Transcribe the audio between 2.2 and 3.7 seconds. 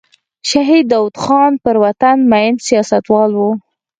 مین سیاستوال و.